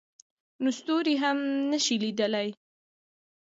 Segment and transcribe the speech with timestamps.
[0.63, 1.37] نو ستوري هم
[1.71, 2.47] نه شي لیدلی.